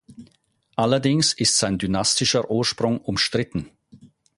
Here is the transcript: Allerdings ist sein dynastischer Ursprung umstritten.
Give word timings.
Allerdings 0.75 1.31
ist 1.33 1.59
sein 1.59 1.77
dynastischer 1.77 2.49
Ursprung 2.49 3.01
umstritten. 3.01 3.69